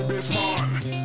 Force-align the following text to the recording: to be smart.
to 0.00 0.14
be 0.14 0.22
smart. 0.22 0.99